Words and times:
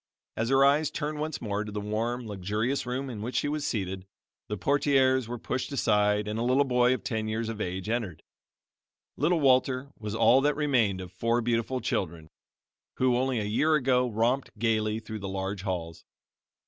As 0.35 0.49
her 0.49 0.65
eyes 0.65 0.89
turned 0.89 1.19
once 1.19 1.39
more 1.39 1.63
to 1.63 1.71
the 1.71 1.79
warm, 1.79 2.25
luxurious 2.25 2.87
room 2.87 3.07
in 3.07 3.21
which 3.21 3.35
she 3.35 3.47
was 3.47 3.67
seated, 3.67 4.07
the 4.47 4.57
portieres 4.57 5.27
were 5.27 5.37
pushed 5.37 5.71
aside 5.71 6.27
and 6.27 6.39
a 6.39 6.43
little 6.43 6.63
boy 6.63 6.95
of 6.95 7.03
ten 7.03 7.27
years 7.27 7.49
of 7.49 7.61
age 7.61 7.87
entered. 7.87 8.23
Little 9.15 9.39
Walter 9.39 9.91
was 9.99 10.15
all 10.15 10.41
that 10.41 10.55
remained 10.55 11.01
of 11.01 11.11
four 11.11 11.39
beautiful 11.39 11.81
children, 11.81 12.29
who, 12.95 13.15
only 13.15 13.37
a 13.39 13.43
year 13.43 13.75
ago, 13.75 14.09
romped 14.09 14.57
gaily 14.57 14.99
through 14.99 15.19
the 15.19 15.29
large 15.29 15.61
halls. 15.61 16.03